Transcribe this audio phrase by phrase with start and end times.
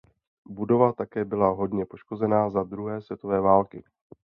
[0.47, 3.83] Budova také byla hodně poškozena za druhé světové války.